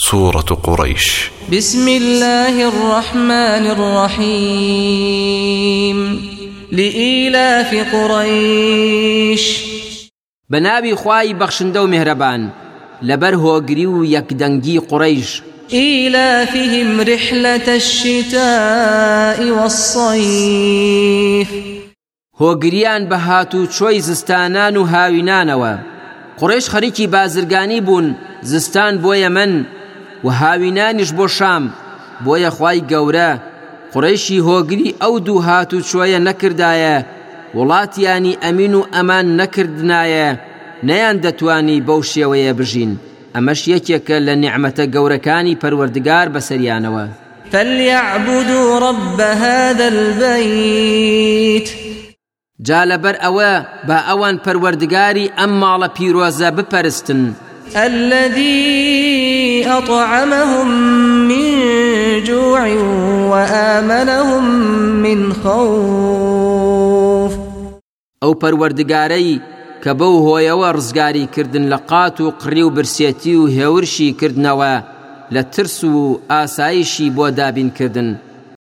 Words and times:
سورة 0.00 0.40
قريش. 0.62 1.30
بسم 1.52 1.88
الله 1.88 2.68
الرحمن 2.68 3.66
الرحيم. 3.76 5.18
لإيلاف 6.72 7.74
قريش. 7.94 9.64
بنابي 10.50 10.94
خواي 10.94 11.34
بخشندو 11.34 11.86
مهربان. 11.86 12.50
لبر 13.02 13.34
هوگری 13.34 13.86
و 13.86 14.04
یکدنگی 14.04 14.78
قریش 14.78 15.42
إيلافهم 15.72 17.00
رحلة 17.00 17.68
الشتاء 17.68 19.50
والصيف. 19.50 21.48
هۆگریان 22.40 23.08
بە 23.08 23.14
هاتوو 23.14 23.66
چۆی 23.66 24.00
زستانان 24.00 24.76
و 24.76 24.86
هاوینانەوە 24.86 25.78
قڕێش 26.40 26.68
خەریکی 26.68 27.06
بازرگانی 27.06 27.80
بوون 27.80 28.16
زستان 28.42 29.02
بۆ 29.02 29.14
یەمەن 29.24 29.77
و 30.24 30.28
هاوینانیش 30.40 31.10
بۆ 31.18 31.26
شام. 31.36 31.64
بۆیە 32.24 32.50
خوای 32.56 32.80
گەورە 32.90 33.30
قڕێشی 33.92 34.44
هۆگری 34.48 34.96
ئەو 35.02 35.14
دوو 35.26 35.44
هاتوو 35.46 35.86
چۆیە 35.90 36.18
نەکردایە. 36.28 36.96
وڵاتیانی 37.56 38.38
ئەمین 38.44 38.74
و 38.74 38.86
ئەمان 38.94 39.26
نەکردنایە. 39.40 40.28
نەیان 40.88 41.16
دەتوانی 41.24 41.84
بەو 41.86 42.00
شێوەیە 42.12 42.52
بژین. 42.58 42.92
ئەمەش 43.34 43.60
یەکێکە 43.74 44.16
لە 44.26 44.34
نیعممەتە 44.42 44.84
گەورەکانی 44.94 45.58
پەروەردگار 45.62 46.26
بەسەریانەوە. 46.34 47.04
فليعبدوا 47.52 48.78
رب 48.78 49.20
هذا 49.20 49.86
البيت 49.94 51.68
جا 52.66 52.84
لەبەر 52.90 53.16
ئەوە 53.24 53.52
بە 53.88 53.98
ئەوان 54.08 54.36
پەروەردگاری 54.44 55.32
ئەم 55.38 55.52
ماڵە 55.62 55.88
پیرۆزە 55.96 56.50
بپەرستن. 56.56 57.22
الذي 57.76 59.27
أطعمهم 59.68 60.68
من 61.28 61.48
جوع 62.24 62.60
وآمنهم 63.32 64.44
من 65.02 65.32
خوف. 65.32 67.32
ئەو 68.22 68.32
پەروەردگارەی 68.42 69.40
کە 69.82 69.92
بەو 69.98 70.14
هۆیەوە 70.26 70.68
ڕزگاری 70.76 71.30
کردن 71.34 71.64
لە 71.72 71.78
قات 71.90 72.16
و 72.20 72.34
قڕی 72.40 72.62
و 72.66 72.74
برسێتی 72.76 73.34
و 73.40 73.50
هێورشی 73.56 74.16
کردنەوە 74.20 74.74
لە 75.34 75.42
ترس 75.52 75.78
و 75.84 76.20
ئاسایشی 76.30 77.12
بۆ 77.16 77.26
دابین 77.38 77.70
کردن 77.78 78.08